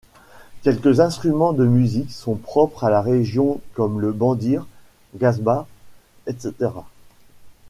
[0.63, 4.65] Quelques instruments de musique sont propres à la région comme le bendir,
[5.13, 5.67] Gasba,
[6.25, 6.71] etc.